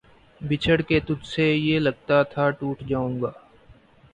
بچھڑ 0.41 0.77
کے 0.81 0.99
تجھ 0.99 1.25
سے 1.25 1.45
یہ 1.47 1.79
لگتا 1.79 2.21
تھا 2.31 2.49
ٹوٹ 2.49 2.81
جاؤں 2.87 3.21
گا 3.21 3.31